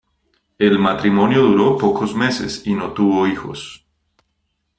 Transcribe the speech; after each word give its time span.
El 0.57 0.79
matrimonio 0.79 1.43
duró 1.43 1.77
pocos 1.77 2.15
meses 2.15 2.63
y 2.65 2.73
no 2.73 2.91
tuvo 2.91 3.27
hijos. 3.27 3.85